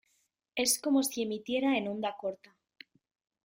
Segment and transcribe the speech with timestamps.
[0.55, 2.57] es como si emitiera en onda corta.